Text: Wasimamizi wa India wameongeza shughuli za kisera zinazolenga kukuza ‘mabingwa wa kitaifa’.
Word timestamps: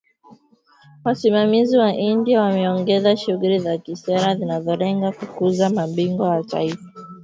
Wasimamizi 1.05 1.77
wa 1.77 1.91
India 1.93 2.41
wameongeza 2.41 3.17
shughuli 3.17 3.59
za 3.59 3.77
kisera 3.77 4.35
zinazolenga 4.35 5.11
kukuza 5.11 5.69
‘mabingwa 5.69 6.29
wa 6.29 6.41
kitaifa’. 6.43 6.87